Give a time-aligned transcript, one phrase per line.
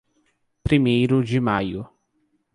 [0.63, 1.87] Primeiro de Maio